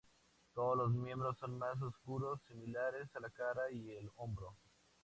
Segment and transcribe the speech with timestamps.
[0.55, 4.55] Todos los miembros son más oscuros, similares a la cara y el hombro.